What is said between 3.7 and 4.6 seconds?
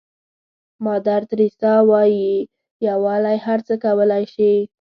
کولای شي.